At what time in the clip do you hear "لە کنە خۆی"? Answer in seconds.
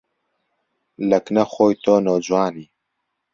1.09-1.75